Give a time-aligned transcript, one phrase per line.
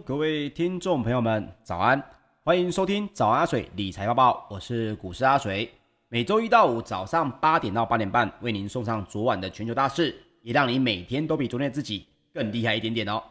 [0.00, 2.02] 各位听众朋友们，早安！
[2.42, 5.70] 欢迎收听早安阿水理财报报，我是股市阿水。
[6.08, 13.22] 每周一到五早上八点到八点半，为您送上昨晚的全球大事，也让你每天都比昨天自己更厉害一点点哦。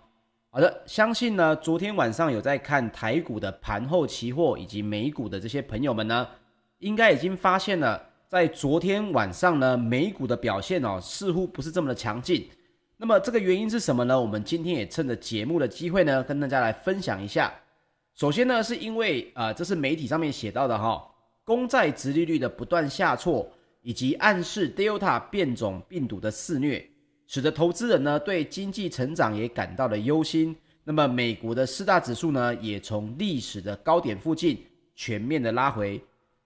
[0.49, 6.27] 好的，相信呢，昨天晚上有在看台股的盘后期货以及美股的这些朋友们呢，
[6.79, 12.47] 应该已经发现了，在昨天晚上呢，美股的表现哦，似乎不是这么的强劲。
[13.03, 14.21] 那么这个原因是什么呢？
[14.21, 17.51] 我们今天也趁着节目的机会呢，跟大家来分享一下。
[18.13, 21.03] 首先呢，是因为呃，这是媒体上面写到的哈、
[21.43, 23.51] 公债殖利率的不断下挫，
[23.81, 26.87] 以及暗示 Delta 变种病毒的肆虐，
[27.25, 30.55] 使得投资人呢对经济成长也感到了忧心。
[30.83, 34.63] 那么美国的四大指数呢，也从历史的高点附近
[34.93, 35.99] 全面的拉回，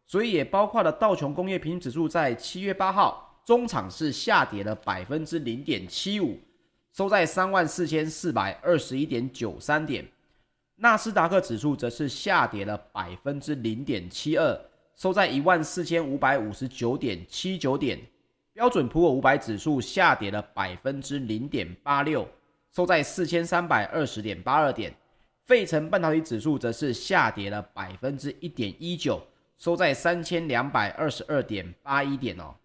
[0.07, 3.23] 所以也包括了道琼工业平均指数在七月八号。
[3.45, 6.35] 中场是下跌了百分之零点七五，
[6.95, 10.05] 收在三万四千四百二十一点九三点。
[10.77, 14.57] 纳斯达克指数则是下跌了百分之零点七二，
[14.95, 17.99] 收在一万四千五百五十九点七九点。
[18.53, 22.25] 标准普尔五百指数下跌了百分之零点八六，
[22.73, 24.95] 收在四千三百二十点八二点。
[25.43, 29.21] 费城半导体指数则是下跌了百分之一点一九，
[29.57, 32.55] 收在三千两百二十二点八一点哦。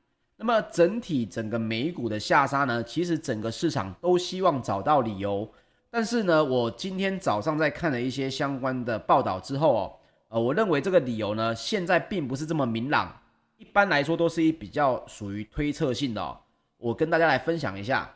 [0.42, 5.46] 那么整体整个美股的下杀呢，其实整个市场都希望找到理由，
[5.90, 9.92] 但是呢，我今天早上在看了一些相关的报道之后哦，
[10.28, 13.14] 呃，我认为这个理由呢，现在并不是这么明朗，
[13.58, 16.40] 一般来说都是一比较属于推测性的哦。
[16.78, 18.10] 我跟大家来分享一下，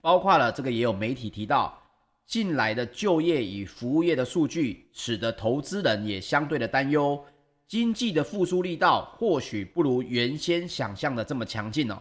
[0.00, 1.78] 包括了这个也有媒体提到，
[2.24, 7.22] 近来的就业与服务业的数据，使得投资人也相对的担忧。
[7.68, 12.00] 经济的复苏力道或许不如原先想象的这么强劲哦。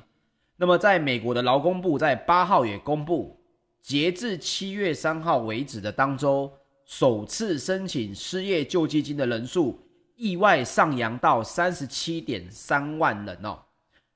[0.58, 3.38] 那么，在美国的劳工部在八号也公布，
[3.82, 6.52] 截至七月三号为止的当周，
[6.86, 9.80] 首次申请失业救济金的人数
[10.16, 13.60] 意外上扬到三十七点三万人哦。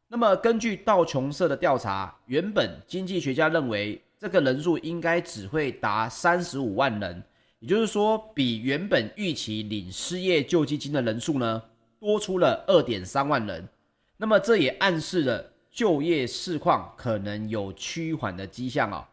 [0.07, 7.23] 那么，根据道琼社的调查，原本经济学家认为这个人数应该只会达三十五万人。
[7.59, 11.61] 也就是说，比原本预期领失业救济金的人数呢，
[11.99, 13.67] 多出了二点三万人。
[14.15, 19.07] 那么这也暗示了就业市况可能有趋缓的迹象啊、哦。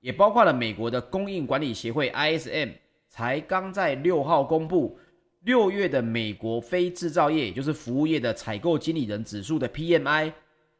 [0.00, 2.70] 也包括了美国的供应管理协会 ISM
[3.08, 4.98] 才刚在六号公布
[5.40, 10.32] 六月的美国非制造业，也就是服务业的采购经理人指数的 PMI，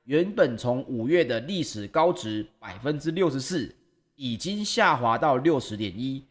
[0.04, 3.74] 原本从五月的历史高值百分之六十四，
[4.14, 6.24] 已经下滑到六十点一。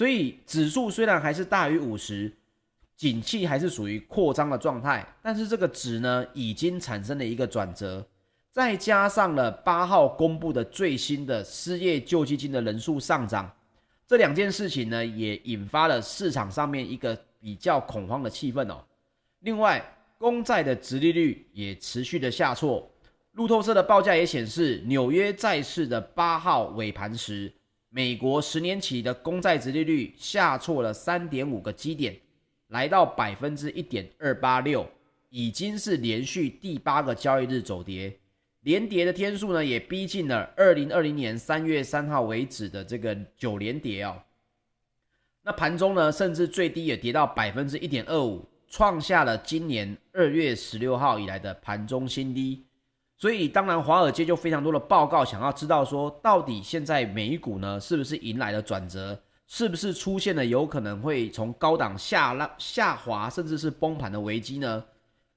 [0.00, 2.32] 所以指数虽然还是大于五十，
[2.96, 8.02] 景气还是属于扩张的状态，但是这个值呢，已经产生了一个转折，
[8.50, 13.54] 再加上了八号公布的最新的失业救济金的人数上涨，
[14.06, 18.82] 这两件事情呢，也引发了市场上面一个比较恐慌的气氛哦。
[19.40, 19.84] 另外，
[20.16, 22.90] 公债的殖利率也持续的下挫，
[23.32, 27.52] 路透社的报价也显示，纽约债市的八号尾盘时。
[27.92, 32.16] 美国十年期的公债殖利率下挫了三点五个基点，
[32.68, 34.88] 来到百分之一点二八六，
[35.28, 38.16] 已经是连续第八个交易日走跌，
[38.60, 44.22] 连跌的天数呢也逼近了二零二零年三月三号为止的这个九连跌哦。
[45.42, 52.64] 那盘中呢，甚至最低也跌到百分之一点二五，创下了今年二月十六号以来的盘中新低。
[53.20, 64.82] 所以，当然，华尔街就非常多的报告，想要知道说，到底现在美股呢，是不是迎来了转折，是不是出现了有可能会从高档下拉下滑，甚至是崩盘的危机呢？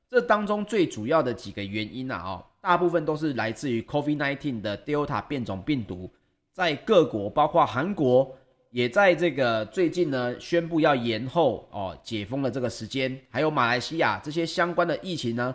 [0.10, 6.10] 这当中最主要的几个原因啊，哦，大部分都是来自于 COVID-19 的 Delta 变种病毒，
[6.54, 8.34] 在各国，包括韩国，
[8.70, 15.54] 也在这个最近呢，宣布要延后哦解封的这个时间，还有马来西亚这些相关的疫情呢。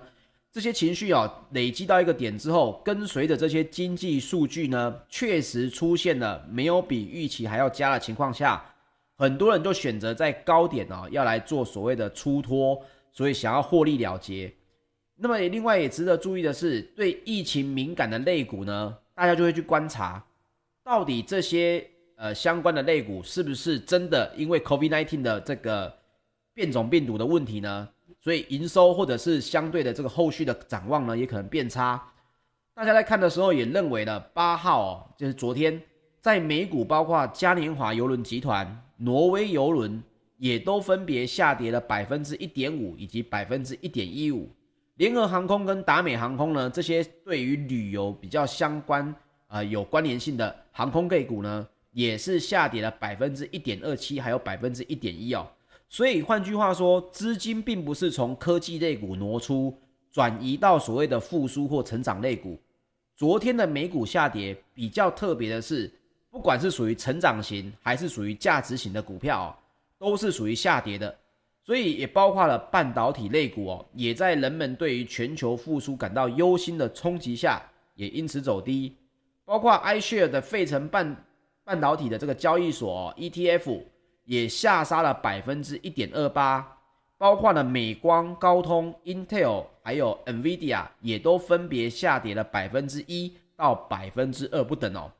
[0.58, 8.60] 这些情绪啊，累积到一个点之后，跟随着这些经济数据呢，确实出现了没有比预期还要加的情况下，
[9.16, 14.52] 很多人就选择在高点啊，要来做所谓的出脱，所以想要获利了结。
[15.14, 20.26] 那么另外也值得注意的是，对疫情敏感的类股呢，大家就会去观察，
[20.82, 25.96] 到底这些呃相关的类股是不是真的因为 COVID-19 的这个
[26.52, 27.88] 变种病毒的问题呢？
[28.20, 32.02] 所以营收或者是相对的这个后续的展望呢，也可能变差。
[32.74, 35.80] 大家在看的时候也认为了，八号哦，就是昨天
[36.20, 40.02] 在美股，包括嘉年华邮轮集团、挪威邮轮
[40.36, 44.48] 也都分别下跌了百分之一点五以及百分之一点一五。
[44.94, 49.14] 联合航空跟达美航空呢，这些对于旅游比较相关、
[49.46, 55.46] 呃、有关联性的航空类股呢，也是下跌了百分之一点二七，还有百分之一点一哦。
[55.88, 59.74] 所以换句话说，资金并不是从科技类股挪出，
[60.12, 62.60] 转移到所谓的复苏或成长类股。
[63.16, 65.90] 昨天的美股下跌比较特别的是，
[66.30, 69.58] 不管是属于成长型还是属于价值型的股票，
[69.98, 71.16] 都是属于下跌的。
[71.64, 77.62] 所以也包括了半导体类股哦，也在人们对于全球复苏感到忧心的冲击下，
[77.94, 78.94] 也因此走低。
[79.44, 81.24] 包括 iShare 的费城半
[81.64, 83.80] 半导体的这个交易所 ETF。
[84.28, 86.76] 也下杀了百分之一点二八，
[87.16, 95.10] 包括了美光、高通、Intel 还有 NVIDIA 也都分别下跌了百分之一到百分之二不等哦。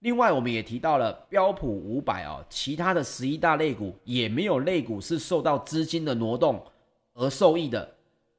[0.00, 6.60] 另外，我们也提到了标普五百哦，其他的十一大类股也没有类股是受到资金的挪动
[7.14, 7.88] 而受益的。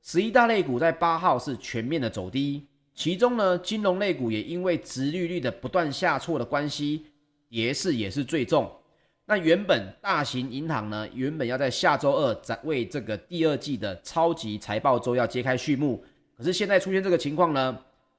[0.02, 7.06] 十一大类股在八号是全面的走低，其中呢，金融类股也因为殖利率的不断下挫的关系，
[7.48, 8.70] 跌势也是最重。
[9.32, 16.04] 那原本大型银行呢，原本要在下周二在为这个第二季的超级财报周要揭开序幕，
[16.38, 17.78] 可是现在出现这个情况呢，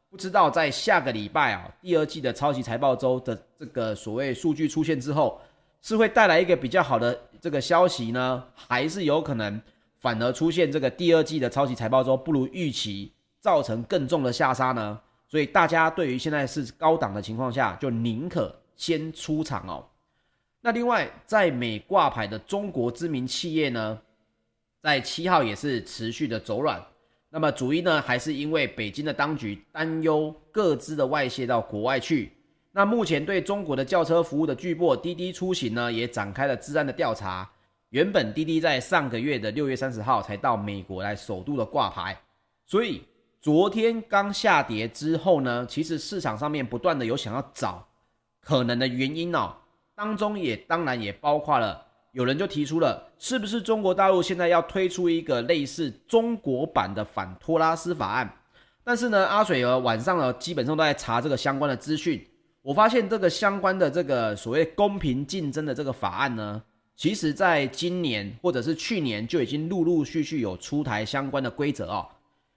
[0.09, 5.38] 不知道在下个礼拜啊，第二季的超级财报周的这个所谓数据出现之后，
[5.83, 9.61] 是会带来一个比较好的这个消息呢，还是有可能
[10.00, 14.99] 反而出现这个第二季的超级财报周不如预期，造成更重的下杀呢？
[15.28, 19.85] 所以大家对于现在是高档的情况下，就宁可先出场哦。
[20.64, 24.00] 那另外，在美挂牌的中国知名企业呢，
[24.81, 26.81] 在七号也是持续的走软。
[27.28, 32.33] 那么主因呢，还是因为北京的当局担忧各资的外泄到国外去。
[32.71, 37.50] 那目前对中国的轿车服务的巨擘滴滴出行呢，也展开了治安的调查。
[37.88, 42.16] 原本滴滴在上个月的六月三十号才到美国来首度的挂牌，
[42.64, 43.02] 所以
[43.40, 47.87] 昨天刚下跌之后呢，其实市场上面不断的有想要找
[48.40, 49.57] 可能的原因哦。
[49.95, 58.35] 当中也当然也包括了，有人就提出了，是不是中国大陆现在要推出一个类似中国版的反托拉斯法案？
[58.85, 62.27] 但是呢，阿水儿晚上呢基本上都在查这个相关的资讯，
[62.63, 66.63] 我发现这个相关的这个所谓公平竞争的这个法案呢，
[66.97, 72.09] 其实在今年或者是去年就已经陆陆续续有出台相关的规则哦。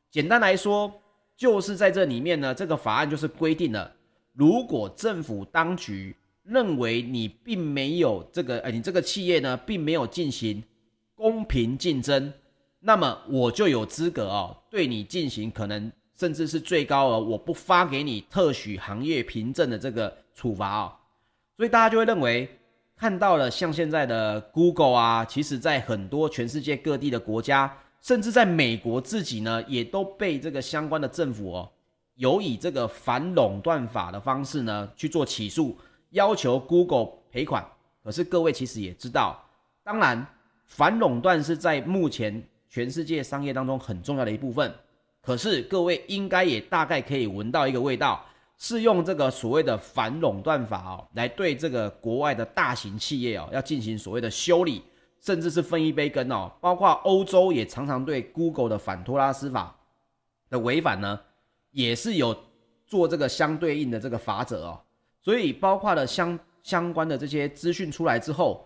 [0.10, 0.92] 简单来说，
[1.38, 3.92] 就是在这里面呢，这个法案就是规定了，
[4.34, 6.16] 如果政府当局
[6.46, 10.64] 认为你并没有这个，呃，你这个企业呢，并没有进行
[11.16, 12.32] 公平竞争，
[12.80, 20.94] 那么我就有资格哦，对你进行可能甚至是最高额，我不发给你特许行业凭证的这个处罚哦。
[21.58, 22.48] 所以大家就会认为，
[22.96, 31.72] 看到了像现在的 Google 啊，其实在很多全世界各地的国家，甚至在美国自己呢，也都被这个相关的政府哦，
[32.16, 35.76] 有以这个反垄断法的方式呢去做起诉。
[36.16, 37.66] 要求 Google 赔款，
[38.02, 39.38] 可是各位其实也知道，
[39.84, 40.26] 当然
[40.64, 44.74] 反垄断是在目前全世界商业当中很重要的一部分。
[45.22, 48.26] 可是各位应该也大概可以闻到一个味道，
[48.58, 54.82] 是用这个所谓的反垄断法哦，来对这个国外的大型企业哦，要进行所谓的修理，
[55.20, 56.50] 甚至是分一杯羹哦。
[56.62, 59.76] 包括欧洲也常常对 Google 的反托拉斯法
[60.50, 61.20] 的违反呢，
[61.72, 62.38] 也是有
[62.88, 64.80] 做这个相对应的这个法则哦。
[65.26, 68.64] 所以，包括了相相关的这些资讯出来之后，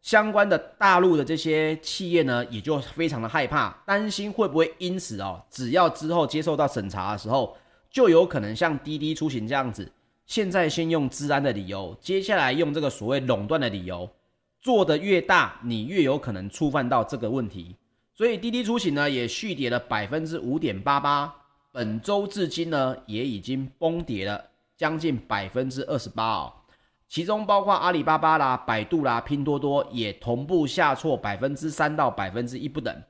[0.00, 7.54] 相关的大陆的这些企业呢，也就非常的害怕，担心会不会因此哦，只要之后接受到审查的时候，
[7.90, 9.92] 就有可能像滴滴出行这样子，
[10.24, 14.08] 现在先用治安的理由，接下来用这个所谓垄断的理由，
[14.62, 17.76] 做得越大，你越有可能触犯到这个问题。
[18.14, 21.34] 所以，滴滴出行呢，也续跌了百分之五点八八，
[21.70, 24.42] 本周至今呢，也已经崩跌了。
[24.78, 26.52] 将近百分之二十八哦，
[27.08, 33.02] 其中包括阿里巴巴啦、百度啦、拼多多也同步下挫百分之三到百分之一不等。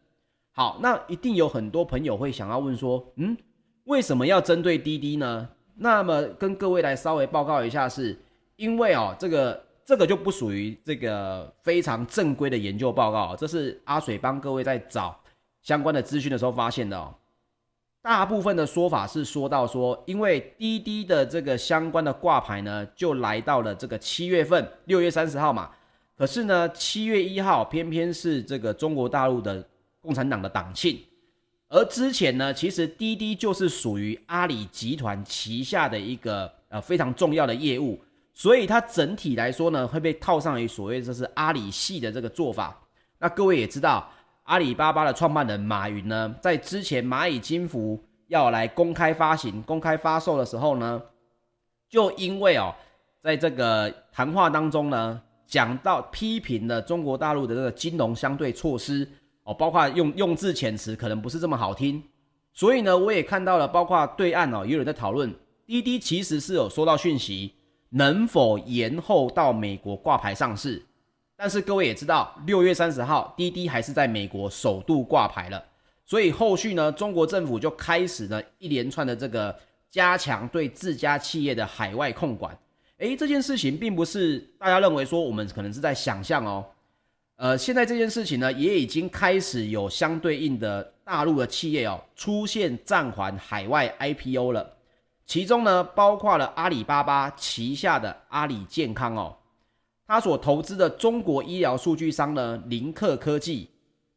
[0.52, 3.36] 好，那一定有很多朋友会想要问说，嗯，
[3.84, 5.46] 为什么要针对滴滴呢？
[5.76, 8.22] 那么跟各位来稍微报告一下是，是
[8.56, 15.20] 因为哦，这个这个就不属于这个非常正规的研究报告，这是阿水帮各位在找
[15.62, 17.14] 相关的资讯的时候发现的哦。
[18.00, 25.70] 大部分的说法是说到说，因为滴滴的这个相关的挂牌呢，就来到了这个七月份，六月三十号嘛。
[26.16, 29.66] 可是呢，七月一号偏偏是这个中国大陆的
[30.00, 30.98] 共产党的党庆，
[31.68, 38.00] 而之前呢，其实滴滴就是属于阿里集团旗下的一个呃非常重要的业务，
[38.32, 42.80] 所以它整体来说呢，会被套上于所谓这是阿里系的这个做法。
[43.18, 44.08] 那各位也知道。
[44.48, 51.02] 阿里巴巴的创办人马云呢，在之前蚂蚁金服要来公开发行、公开发售的时候呢，
[51.90, 52.74] 就因为哦，
[53.22, 59.06] 在这个谈话当中呢，讲到批评了中国大陆的这个金融相对措施
[59.44, 62.02] 哦，包括用用字遣词可能不是这么好听，
[62.54, 65.30] 所以呢，我也看到了，包括对岸哦，也有人在讨论
[65.66, 67.52] 滴滴其实是有收到讯息，
[67.90, 70.86] 能否延后到美国挂牌上市。
[71.40, 75.64] 但是各位也知道，六月三十号，滴滴还是在美国首度挂牌了，
[76.04, 79.56] 所以后续呢，中国政府就开始了一连串的这个
[79.88, 82.58] 加强对自家企业的海外控管。
[82.96, 86.66] 诶，这件事情并不是大家认为说我们可能是在想象哦，
[87.36, 94.68] 呃，现在这件事情呢，也已经开始有相对应的大陆的企业哦出现暂缓海外 IPO 了，
[95.24, 99.36] 其中呢，包括了阿里巴巴旗下的阿里健康哦。
[100.08, 103.68] 他所投资的中国医疗数据商呢，林克科技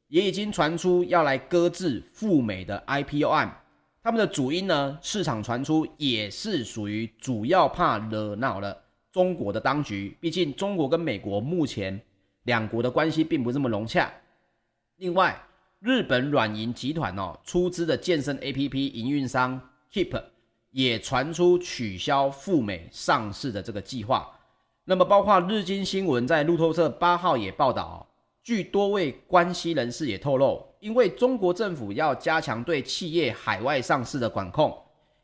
[0.07, 3.61] 也已经传出要来搁置赴美的 IPO 案。
[4.01, 8.81] 他们的主因呢，市场传出也是属于主要怕惹恼了
[9.11, 10.17] 中国的当局。
[10.21, 12.01] 毕竟中国跟美国目前
[12.43, 14.09] 两国的关系并不这么融洽。
[14.95, 15.37] 另外，
[15.81, 19.59] 日本软银集团哦出资的健身 APP 营运商
[19.91, 20.23] Keep
[20.69, 24.37] 也传出取消赴美上市的这个计划。
[24.91, 28.05] 那么，包括日经新闻在路透社八号也报道，
[28.43, 34.77] 据多位关系人士也透露，因为中国政府要加强对企业海外上市的管控，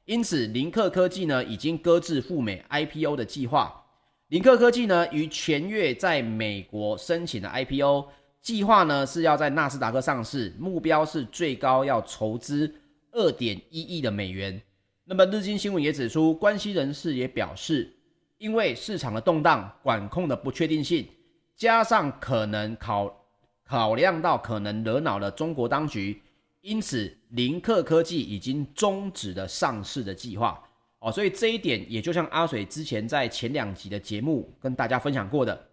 [0.06, 3.84] 因此林克科技呢已经搁置赴美 IPO 的计划。
[4.30, 8.06] 林克科技呢于前月在美国申请的 IPO
[8.42, 12.74] 计划呢是要在纳斯达克上市，目标是最高要筹资
[13.12, 14.62] 二点一亿的美元。
[15.04, 17.96] 那么日经新闻也指出，关系人士也表示。
[18.38, 21.08] 因为市场的动荡、管控的不确定性，
[21.56, 23.12] 加上可能考
[23.64, 26.22] 考量到可能惹恼了中国当局，
[26.62, 30.64] 因此林克科技已经终止了上市的计划。
[31.00, 35.68] 哦，所以这一点也就像阿水之前在前两集的节目跟大家分享过的，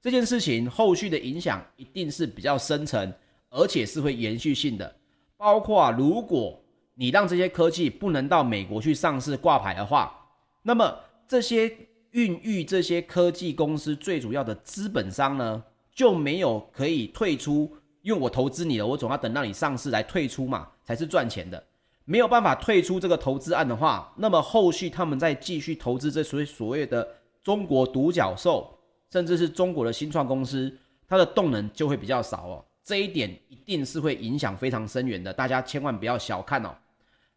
[0.00, 3.12] 这件事情后续的影响一定是比较深层，
[3.50, 4.94] 而且是会延续性的。
[5.36, 6.62] 包括如果
[6.94, 10.16] 你让这些科技不能到美国去上市挂牌的话，
[10.62, 10.96] 那么
[11.26, 11.76] 这些。
[12.14, 15.60] 孕育这些科技公司最主要的资本商呢，
[15.92, 21.60] 就没有可以退出，因为我投资你了，我总要等到你上市来退出嘛，才是赚钱的。
[22.04, 27.04] 没有办法退出这个投资案的话，那么后续他们再继续投资这所所谓的
[27.42, 28.78] 中国独角兽，
[29.10, 30.72] 甚至是中国的新创公司，
[31.08, 32.64] 它的动能就会比较少哦。
[32.84, 36.72] 这一点一定是会影响非常深远的，大家千万不要小看哦。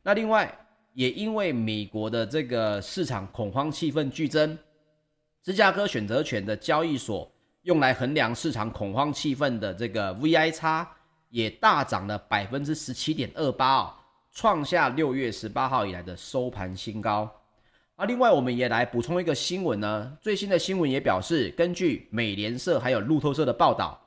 [0.03, 0.55] 那另外，
[0.93, 4.55] 也因为美国的这个市场恐慌气氛剧增。
[5.47, 7.25] 芝加哥选择权的交易所
[7.61, 10.85] 用来衡量市场恐慌气氛的这个 VIX
[11.29, 13.93] 也大涨了百分之十七点二八哦，
[14.33, 17.33] 创下六月十八号以来的收盘新高。
[17.95, 23.97] 啊，另外我们也来补充一个新闻呢，最新的新闻也表示，根据美联社还有路透社的报道，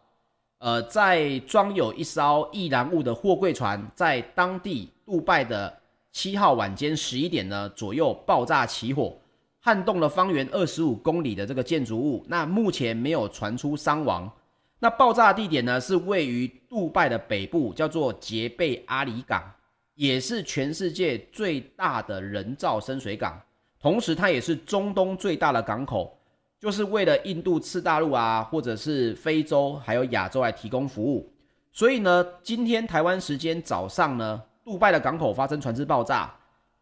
[0.58, 5.74] 呃，在装有一艘易燃物的货柜船在当地杜拜的
[6.12, 9.16] 七号晚间十一点呢左右爆炸起火。
[9.62, 14.30] 撼动了方圆二十五公里的这个建筑物，那目前没有传出伤亡。
[14.78, 19.42] 那爆炸地点呢是位于杜拜的北部，叫做杰贝阿里港，
[19.94, 23.38] 也是全世界最大的人造深水港，
[23.78, 26.18] 同时它也是中东最大的港口，
[26.58, 31.30] 就是为了印度次大陆啊，或者是非洲还有亚洲来提供服务。
[31.70, 36.34] 所以呢，今天台湾时间早上呢，杜拜的港口发生船只爆炸。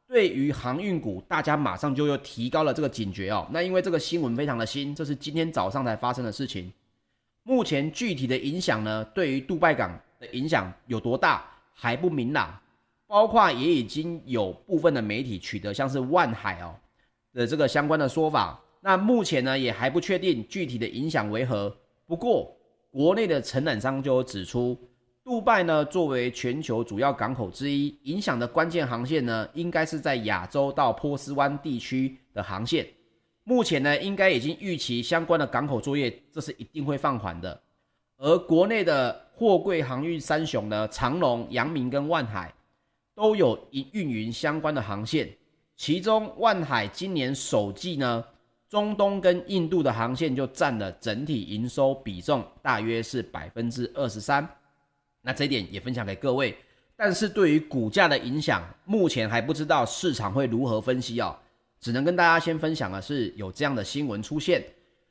[0.09, 3.47] 对于航运股，大家马上就又提高了这个警觉哦。
[3.53, 6.73] 那因为这个新闻非常的新，这是今天早上才发生的事情。
[7.43, 11.45] 目前具体的影响呢，对于杜拜港的影响有多大
[11.75, 12.59] 还不明朗。
[13.07, 16.75] 包括也已经有部分的媒体取得像是万海哦
[17.33, 18.59] 的这个相关的说法。
[18.81, 21.75] 那目前呢也还不确定具体的影响为何。
[22.07, 22.55] 不过
[22.91, 24.79] 国内的承揽商就有指出。
[25.29, 32.87] 杜拜呢，作为全球主要港口之一，影响的关键航线呢，应该是在亚洲到波斯湾地区的航线。
[33.45, 37.61] 目前呢，应该已经预期相关的港口作业，这是一定会放缓的。
[38.17, 42.51] 而国内的货柜航运三雄呢，长荣、阳明跟万海
[43.15, 45.29] 都有运营相关的航线。
[45.77, 48.25] 其中，万海今年首季呢，
[48.67, 54.49] 中东跟印度的航线就占了整体营收比重，大约是百分之二十三。
[55.29, 56.57] 那这一点也分享给各位，
[56.97, 61.37] 但是对于股价的影响，目前还不知道市场会如何分析哦，
[61.79, 64.65] 只能跟大家先分享的是有这样的新闻出现。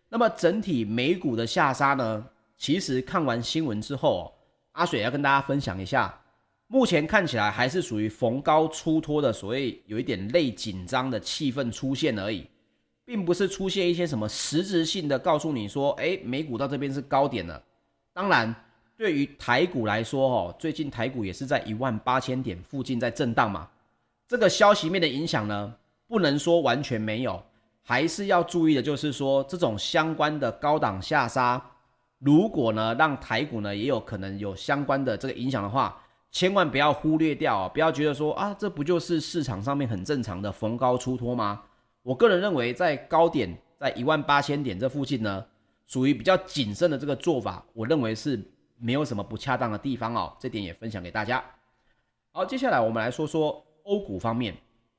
[0.10, 2.26] 那么整体美股的下杀呢，
[2.58, 4.34] 其实看完新闻之后哦，
[4.72, 6.20] 阿水要跟大家分享一下，
[6.66, 12.48] 目前看起来还是属于逢高出脱的所谓有一点类紧张的气氛出现而已，
[13.06, 17.64] 并不是出现一些什么实质性的告诉你说，哎，美股到这边是高点了。
[18.14, 18.56] 当然，
[18.98, 23.70] 对于台股来说，哦，最近台股也是在一万八千点附近在震荡嘛。
[24.28, 25.72] 这个消息面的影响呢，
[26.08, 27.42] 不能说完全没有，
[27.84, 31.64] 还是要注意的，就是说这种相关的高档下杀，
[32.18, 41.62] 如果呢让台股呢也有可能有相关的这个影响的话，千万不要忽略掉哦，不要觉得说啊，这不就是市场上面很正常的逢高出脱吗？
[42.02, 45.46] 我个人认为，在高点在一万八千点这附近呢，
[45.86, 48.44] 属于比较谨慎的这个做法，我认为是
[48.80, 51.44] 没有什么不恰当的地方哦，这点也分享给大家。
[52.32, 53.64] 好，接下来我们来说说。
[53.90, 54.54] 欧股方面，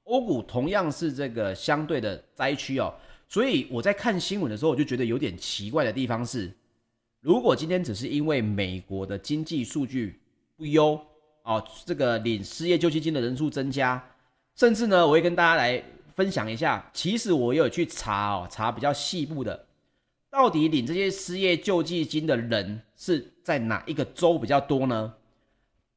[0.04, 2.90] 欧股同样是这个相对的灾区哦，
[3.28, 6.50] 所以我在看新闻的时候，我就觉得有点奇怪的地方是，
[7.20, 10.18] 如果今天只是因为美国的经济数据
[10.56, 10.98] 不优
[11.42, 14.02] 哦，这个领失业救济金的人数增加，
[14.54, 15.84] 甚至呢，我会跟大家来
[16.16, 19.66] 分享一下，其实我有去查哦，查比较细部的，
[20.30, 25.14] 到底领这些失业救济金的人是在哪一个州比较多呢？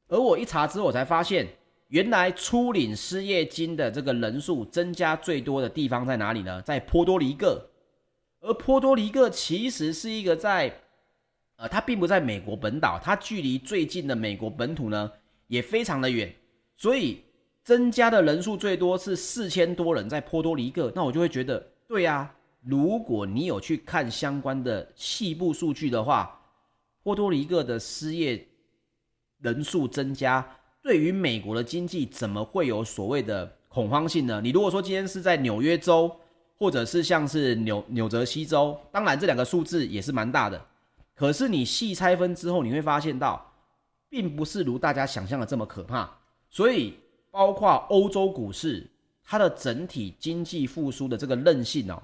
[0.08, 1.46] 而我一查之后，我才发现。
[1.88, 6.62] 原来初领失业金的这个人数增加最多的地方在哪里呢？
[6.62, 7.68] 在波多黎各，
[8.40, 10.74] 而波多黎各其实是一个在，
[11.56, 15.12] 呃，它并不在美国本岛，它距离最近的美国本土呢
[15.48, 16.34] 也非常的远，
[16.78, 17.22] 所以
[17.62, 26.40] 增加的人数最多是四千多人在波多黎各，那我就会觉得，对啊，如果你有去看相关的细部数据的话，
[27.02, 28.46] 波多黎各的失业
[29.40, 30.46] 人数增加。
[30.80, 34.40] 对于美国的经济怎么会有所谓的恐慌性呢？
[34.40, 36.14] 你如果说今天是在纽约州，
[36.58, 40.64] 或者是像是纽纽泽西州，当然这两个数字也是蛮大的。
[41.14, 43.52] 可是你细拆分之后，你会发现到，
[44.08, 46.08] 并不是如大家想象的这么可怕。
[46.48, 46.94] 所以，
[47.30, 48.88] 包括欧洲股市，
[49.24, 52.02] 它的整体经济复苏的这个韧性哦，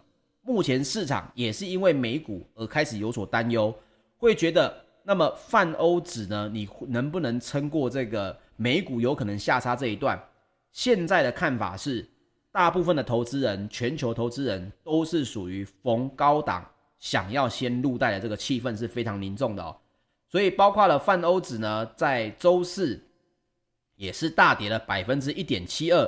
[0.48, 3.72] 目前市场也是因为美股而开始有所担忧，
[4.16, 4.84] 会觉得。
[5.04, 6.50] 那么泛欧指呢？
[6.52, 10.22] 你能不能撑过这个美股有可能下杀这一段？
[10.70, 12.06] 现在的看法是，
[12.52, 16.62] 大部分的投资人，全球投资人都是属于逢高档
[16.98, 19.74] 想要先入袋的这个气氛是非常凝重的哦。
[20.28, 23.02] 所以包括了泛欧指呢，在周四
[23.96, 26.06] 也是大跌了百分之一点七二。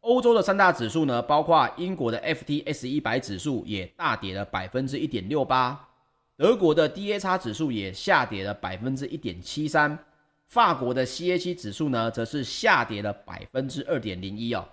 [0.00, 5.88] 欧洲的三大指数呢，包括英国的 FTS 一百指数也大跌了百分之一点六八。
[6.36, 9.98] 德国的 DAX 指数也下跌了百分之一点七三，
[10.46, 14.66] 法国的 CAC 指数呢，则是下跌了百分之二点零一哦。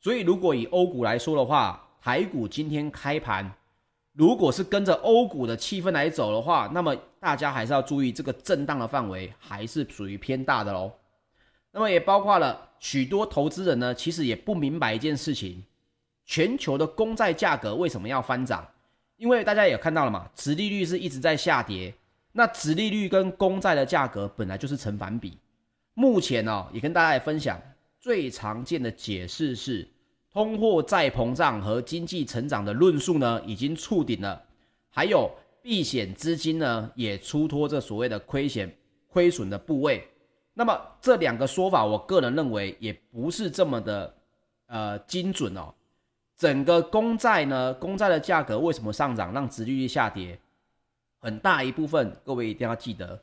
[0.00, 3.52] 所以，如果以欧股来说的话，台股今天开盘，
[4.12, 10.92] 如果是跟着欧股的气氛来走的话，那么大家还是要注意这个震荡的范围还是属于偏大的喽。
[11.78, 15.62] 那么也包括了许多投资人呢，其实也不明白一件事情：
[16.26, 18.66] 全球的公债价格为什么要翻涨？
[19.16, 21.94] 因为大家也看到了嘛，殖利率是一直在下跌，
[22.32, 25.38] 那殖利率跟公债的价格本来就是成反比。
[25.94, 27.62] 目前呢、哦，也跟大家来分享
[28.00, 29.86] 最常见的解释是，
[30.32, 34.42] 通货再膨胀和经济成长的论述呢已经触顶了，
[34.90, 35.30] 还有
[35.62, 40.04] 避险资金呢也出脱这所谓的亏险亏损的部位。
[40.58, 44.12] 那么这两个说法，我个人认为也不是这么的
[44.66, 45.72] 呃精准哦。
[46.36, 50.36] 整个公债呢，公债的价格为什么上涨，让殖利率下跌？
[51.20, 53.22] 很大一部分，各位一定要记得，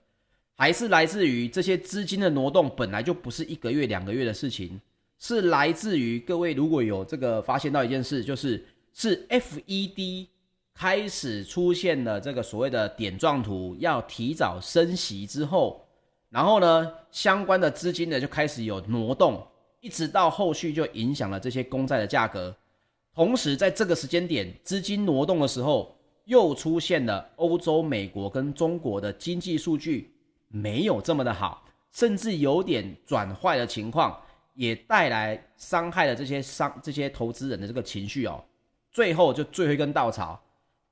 [0.55, 4.79] 还是来自于这些资金的挪动，本来就不是一个月、两个月的事情，
[5.19, 10.27] 是来自于各位如果有这个发现到一件事，就是是 FED
[10.73, 15.84] 开始出现了这个所谓的点状图，要提早升息之后，
[16.29, 19.45] 然后呢，相关的资金呢就开始有挪动，
[19.79, 22.55] 一直到后续就影响了这些公债的价格。
[23.13, 30.13] 同时，在这个时间点，资金挪动的时候，又出现了欧洲、美国跟中国的经济数据
[30.49, 34.19] 没有这么的好，甚至有点转坏的情况，
[34.53, 38.43] 也带来伤害了这些商这些投资人的这个情绪哦。
[38.91, 40.41] 最后就最后一根稻草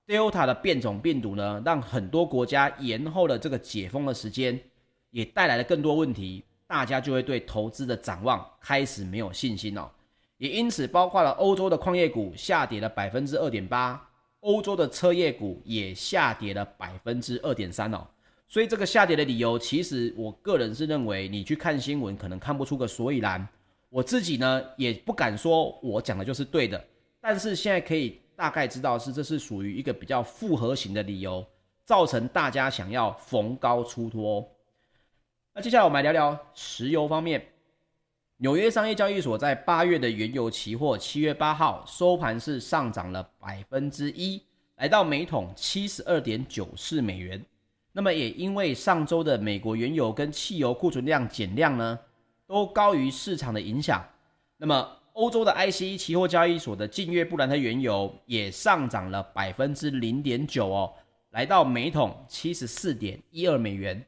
[0.07, 4.57] ，Delta 的变种病毒呢，让很多国家延后了这个解封的时间，
[5.13, 9.87] 也带来了更多问题，大家就会对投资的展望开始没有信心哦。
[10.37, 18.05] 也因此，包括了欧洲的矿业股下跌了百分之二点八，欧洲的车业股也下跌了百分之二点三哦。
[18.47, 23.47] 所以这个下跌的理由，其实我个人是认为，你去看新闻可能看不出个所以然。
[23.89, 26.83] 我自己呢，也不敢说我讲的就是对的，
[27.21, 31.45] 但是现在可以大概知道是这是属于一个比较复合型的理由，
[31.85, 34.47] 造成大家想要逢高出脱。
[35.55, 37.39] 那接下来我们来聊聊石油方面。
[38.37, 44.41] 纽约商业交易所在八月的原油期货七月八号收盘是上涨了百分之一，
[44.77, 47.39] 来到每桶七十二点九四美元。
[47.91, 51.99] 那么也因为上周的美国原油跟汽油库存量减量呢，
[52.47, 54.03] 都高于市场的影响。
[54.57, 60.91] 那么欧洲的 ICE 期货交易所的近月布兰特原油也上涨了百分之零点九哦，
[61.29, 64.03] 来到每桶七十四点一二美元。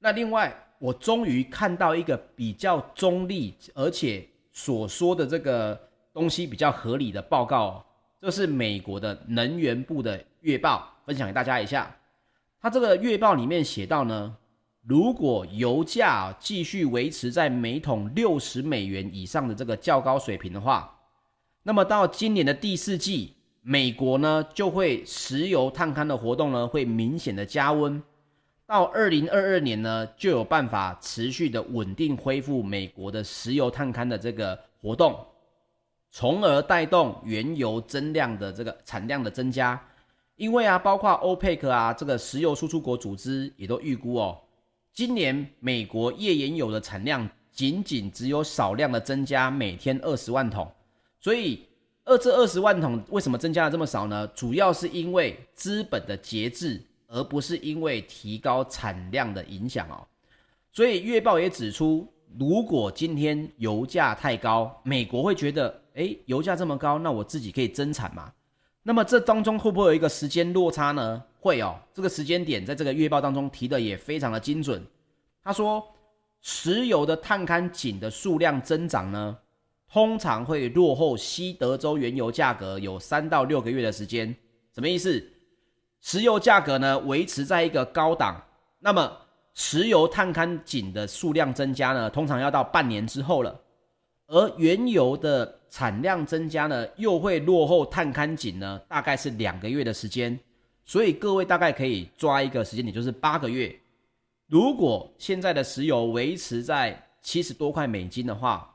[0.00, 0.54] 那另外。
[0.78, 5.78] 我终于看到一个比较中立，而且所说的这个
[6.12, 7.84] 东西比较合理的报告哦，
[8.20, 11.94] 这是美国的能源部的月报，分享给大家一下。
[12.60, 14.36] 它这个月报里面写到呢，
[14.82, 20.98] 如果油价继续维持在每桶六十美元以上的这个较高水平的话，
[21.62, 28.02] 那么到今年的第四季，美国呢就会石油探勘的活动呢会明显的加温。
[28.66, 35.24] 到二零二二年呢，就有办法持续的稳定恢复美国的石油探勘的这个活动，
[36.10, 39.80] 从而带动原油增量的这个产量的增加。
[40.34, 44.36] 因为啊，包括欧佩克啊，这个石油输出国组织也都预估哦，
[44.92, 50.68] 今年美国页岩油的产量仅仅只有少量的增加，每天二十万桶。
[51.20, 51.64] 所以
[52.04, 54.26] 二这二十万桶为什么增加了这么少呢？
[54.34, 56.82] 主要是因为资本的节制。
[57.08, 60.06] 而不是因为提高产量的影响哦，
[60.72, 62.06] 所以月报也指出，
[62.38, 68.32] 如果今天油价太高，美国会觉得，诶，油价这么高，那我自己可以增产嘛？
[68.82, 71.22] 那么这当中会不会有一个时间落差呢？
[71.40, 74.84] 会哦，这个时间点在这个月报当中提的也非常的精准。
[75.42, 75.84] 他说，
[76.40, 79.38] 石油的探勘井的数量增长呢，
[79.92, 84.34] 通常会落后西德州原油价格有三到六个月的时间，
[84.74, 85.24] 什么意思？
[86.00, 88.40] 石油价格呢，维持在一个高档，
[88.78, 89.10] 那么
[89.54, 93.60] 石油探勘井的数量增加呢，通常要到半年之后了。
[94.28, 100.38] 而原油的产量增加呢，又会落后探勘井呢，大概是两个月的时间。
[100.84, 103.76] 所以各位大概可以抓一个时间点，就是八个月。
[104.46, 108.72] 如果现在的石油维持在七十多块美金的话，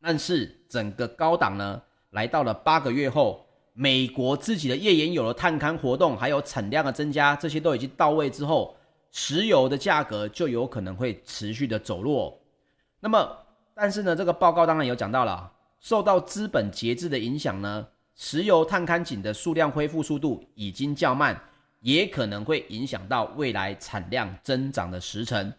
[0.00, 3.43] 但是整个高档呢，来到了八个月后。
[3.76, 8.76] 美国自己的页岩油的探勘活动，还有产量的增加，这些都已经到位之后，
[9.10, 12.40] 石油的价格就有可能会持续的走弱。
[13.00, 13.36] 那么，
[13.74, 17.84] 但是呢，这个报告当然有讲到了，受到资本节制的影响呢，
[18.14, 21.36] 石油探勘井的数量恢复速度已经较慢，
[21.80, 25.52] 也可能会影响到未来产量增长的时程。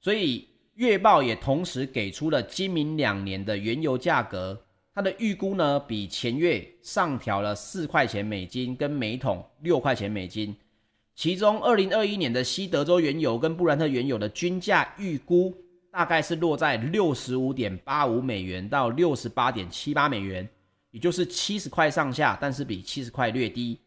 [0.00, 4.60] 所以，月报也同时给出了今明两年的原油价格。
[4.94, 10.54] 它的预估呢，比前月上调了四块钱美金，跟每桶六块钱美金。
[11.14, 15.54] 其中，二零二一年的西德州原油跟布兰特原油的均价预估
[15.90, 20.46] 大概是落在六十五点八五美元到六十八点七八美元，
[20.90, 23.78] 也就是七十块上下，但是比七十块略低。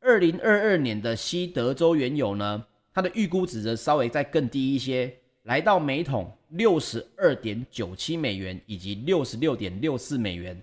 [0.00, 5.12] 二零二二年的西德州原油呢，它的预估值则稍微再更低一些。
[5.44, 10.60] 来到每桶六十二点九七美元以及六十六点六四美元。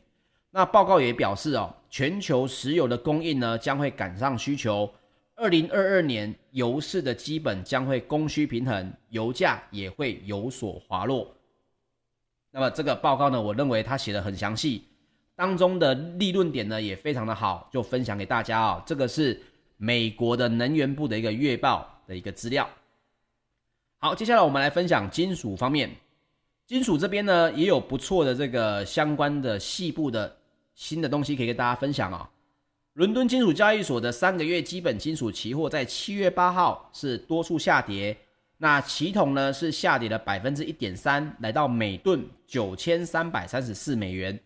[0.52, 4.90] 那报告也表示哦，全球石油的供应呢将会赶上需求。
[5.36, 11.34] 二零二二年油市的基本将会供需平衡，油价也会有所滑落。
[12.52, 14.84] 那么这个报告呢，我认为它写得很详细，
[15.36, 18.84] 当中的立论点呢也非常的好，就分享给大家哦。
[18.86, 19.40] 这个是
[19.78, 22.70] 美国的能源部的一个月报的一个资料。
[24.02, 25.94] 好，接下来我们来分享金属方面。
[26.66, 30.38] 金属这边呢，也有不错的这个相关的细部的
[30.74, 32.24] 新的东西可以跟大家分享啊、哦。
[32.94, 38.16] 伦敦金属交易所的三个月基本金属期货在七月八号是多数下跌，
[38.60, 44.40] 那期铜呢是下跌了百分之一点三，来到每吨九千三百三十四美元。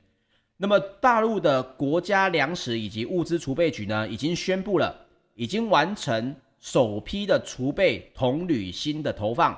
[0.58, 6.36] 那么大陆的国家粮食以及物资储备局呢，已经宣布了，已经完成。
[6.64, 9.54] 首批的储备铜铝锌的投放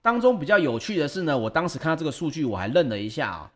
[0.00, 3.52] 当中比较有趣的是呢，我当时看到这个数据，我还愣了一下啊。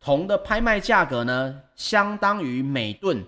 [0.00, 3.24] 铜的拍卖价格呢，相当于每吨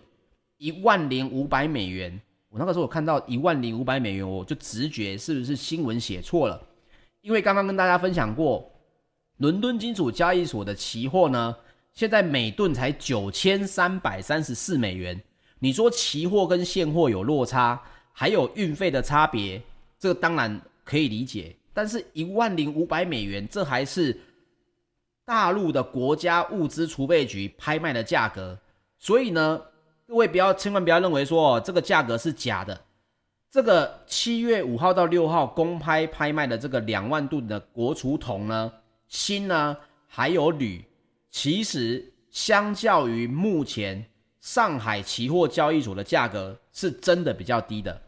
[0.58, 2.20] 一万零五百美元。
[2.48, 6.60] 我那个时候我看到一万零五百美元，我就直觉是不是新闻写错了？
[7.20, 8.68] 因为刚刚跟大家分享过，
[9.36, 11.54] 伦敦金属交易所的期货呢，
[11.92, 15.22] 现在每吨才九千三百三十四美元。
[15.60, 17.80] 你说期货跟现货有落差？
[18.18, 19.60] 还有运费的差别，
[19.98, 24.18] 这个当然可以理解，但是一万零五百美元，这还是
[25.22, 28.58] 大陆的国家物资储备局拍卖的价格，
[28.98, 29.60] 所以呢，
[30.06, 32.80] 各位不要千万不要认为说哦这个价格是假的，
[33.50, 38.72] 这个七月五号到六号公开拍卖的这个两万吨的国储铜呢，
[39.08, 39.76] 锌呢，
[40.08, 40.82] 还有铝，
[41.30, 44.02] 其实相较于目前
[44.40, 48.00] 上海期货交易所的价格，是真的比较低的。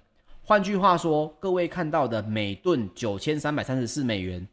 [0.48, 4.48] 换句话说，各位看到的每吨九千三百三十四美元，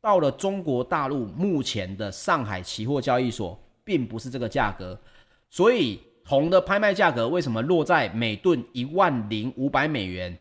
[0.00, 4.96] 到了中国大陆目前的上海期货交易所，并不是这个价格。
[5.50, 10.38] 所以铜的拍卖价格为什么落在每吨一万零五百美元？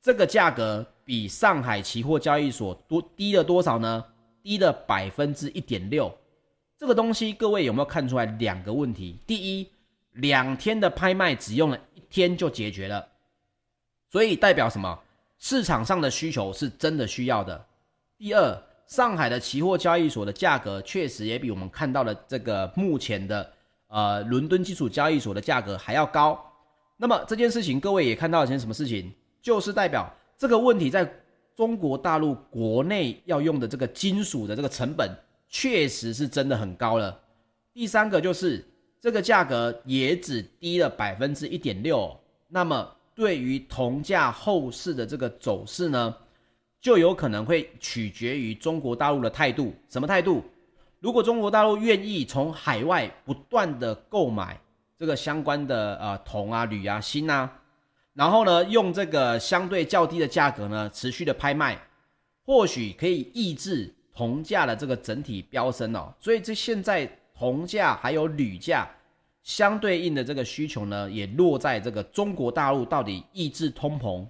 [0.00, 4.04] 这个价格比上海期货交易所多低了多少呢？
[4.40, 6.16] 低了百分之一点六。
[6.78, 9.18] 这个东西各位有没有看出来两个问题？
[9.26, 9.66] 第一，
[10.12, 13.04] 两天的拍卖只用了一天就解决了，
[14.14, 14.96] 所以代表什么？
[15.38, 17.66] 市场上的需求是真的需要的。
[18.16, 23.52] 第二，上海的期货交易所的价格确实也比我们看到的这个目前的
[23.88, 26.40] 呃伦敦基础交易所的价格还要高。
[26.96, 29.12] 那么这件事情各位也看到了些什么事情？
[29.42, 31.12] 就是代表这个问题在
[31.56, 35.10] 中国大陆国内要用的这个金属的这个成本
[35.48, 37.20] 确实是真的很高了。
[37.72, 38.64] 第三个就是
[39.00, 46.14] 这个价格也只低了百分之一点六，那么对于铜价后市的这个走势呢，
[46.80, 49.74] 就有可能会取决于中国大陆的态度。
[49.88, 50.44] 什么态度？
[51.00, 54.58] 如果中国大陆愿意从海外不断的购买
[54.96, 57.60] 这个相关的呃铜啊、铝啊、锌啊。
[58.14, 61.76] 然后呢，用这个相对较低的价格呢，持续的拍卖，
[62.46, 66.14] 或许可以抑制铜价的这个整体飙升哦。
[66.20, 67.04] 所以这现在
[67.36, 68.88] 铜价还有铝价
[69.44, 74.26] 相对应的这个需求呢，也落在这个中国大陆到底抑制通膨，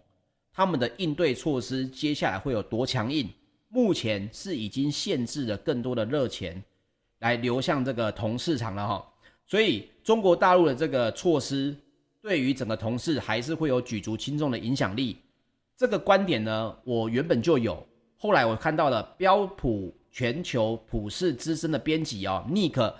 [0.52, 3.26] 他们的应对措施接下来会有多强硬？
[3.70, 6.62] 目前是已经限制了更多的热钱
[7.20, 9.12] 来流向这个铜市场了哈。
[9.46, 11.74] 所以中国大陆的这个措施。
[12.24, 15.18] 对于整个铜市还是会有举足轻重的影响力，
[15.76, 17.86] 这个观点呢，我原本就有。
[18.16, 22.94] 后来我看到了标普全球普世资深的编辑哦，Nick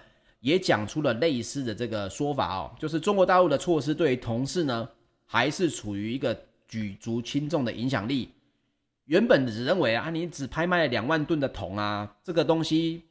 [0.45, 4.87] 也讲出了类似的这个说法哦，就是中国大陆的措施对于铜市呢，
[5.25, 8.31] 还是处于一个举足轻重的影响力。
[9.07, 13.05] 原本只认为啊，你只拍卖了两万吨的铜啊，这个东西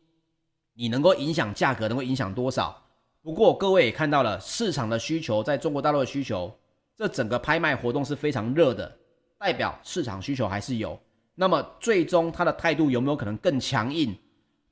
[0.75, 2.79] 你能够影响价格，能够影响多少？
[3.23, 6.55] 不过各位也看到了市场的需求，在中国大陆的需求，
[6.95, 8.95] 这整个拍卖活动是非常热的，
[9.39, 10.99] 代表市场需求还是有。
[11.33, 14.15] 那么最终他的态度有没有可能更强硬？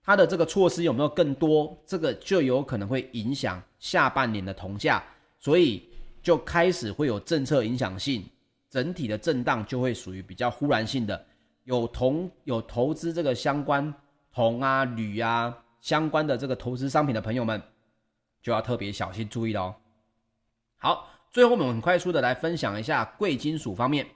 [0.03, 1.77] 它的这个措施有没有更多？
[1.85, 5.03] 这个就有可能会影响下半年的铜价，
[5.39, 5.87] 所以
[6.21, 8.23] 就开始会有政策影响性，
[8.69, 11.25] 整体的震荡就会属于比较忽然性的。
[11.63, 13.93] 有铜有投资这个相关
[14.33, 17.61] 铜啊、铝啊相关的这个投资商品的朋友们。
[18.41, 19.75] 就要特别小心注意了哦。
[20.77, 24.07] 好，最后我们很快速的来分享一下贵金属方面。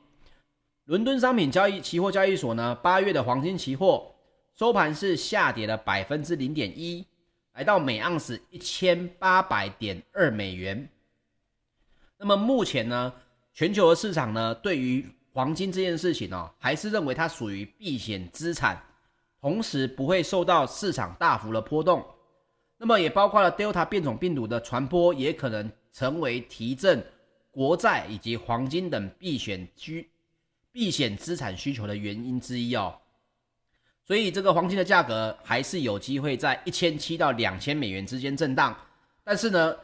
[0.85, 4.14] 伦敦商品交易期货交易所呢，八月的黄金期货
[4.57, 7.05] 收盘是下跌了百分之零点一，
[7.55, 10.87] 来到每盎司一千八百点二美元。
[12.17, 13.13] 那么目前呢，
[13.53, 18.81] 全球的市场呢，对于黄金这件事情呢、哦，还是认为它属于避险资产，
[19.41, 22.05] 同时不会受到市场大幅的波动。
[22.77, 27.05] 那么也包括了 Delta 变种病毒的传播，也可能成为提振
[27.51, 30.09] 国债以及黄金等避险需
[30.71, 32.97] 避险资产需求的原因之一哦。
[34.05, 38.75] 所以这个黄金的价格还是有机会在一千七到两千美元之间震荡，
[39.23, 39.75] 但是呢，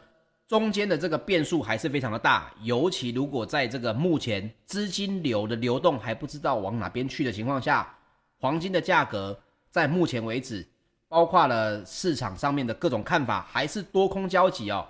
[0.46, 7.92] 中间的这个变数还是非常的大，尤其如果在这个目前资金流的流动还不知道往哪边去的情况下，
[8.38, 9.38] 黄金的价格
[9.70, 10.66] 在目前为止。
[11.08, 14.82] 包括了市场上面的各种看法，还是多空交集哦。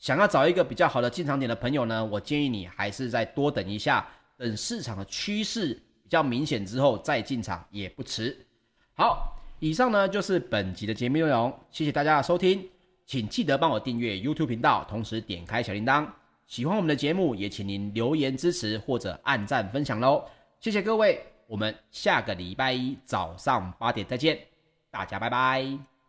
[0.00, 4.04] 想要找一个比较好的进场点的朋友呢，我建议你还是再多等一下，
[4.36, 8.36] 等市场的趋势比较明显之后再进场也不迟。
[9.00, 12.68] 好，以上呢就是本集的节目内容，谢谢大家的收听，
[13.06, 16.06] 请记得帮我订阅 YouTube 频道，同时点开小铃铛。
[16.46, 20.22] 喜欢我们的节目，也请您留言支持或者按赞分享喽。
[20.58, 24.38] 谢谢各位，我们下个礼拜一早上八点再见。
[24.90, 25.99] 大家拜拜。